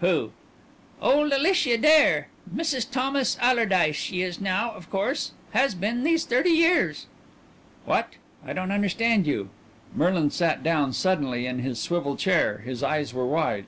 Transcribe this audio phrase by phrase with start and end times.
[0.00, 0.32] "Who?"
[1.02, 2.28] "Old Alicia Dare.
[2.56, 2.90] Mrs.
[2.90, 7.04] Thomas Allerdyce she is now, of course; has been, these thirty years."
[7.84, 8.14] "What?
[8.42, 9.50] I don't understand you."
[9.94, 13.66] Merlin sat down suddenly in his swivel chair; his eyes were wide.